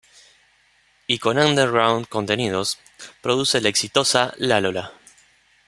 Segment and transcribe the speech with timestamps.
[1.05, 2.79] Y con Underground Contenidos,
[3.21, 4.93] produce la exitosa Lalola.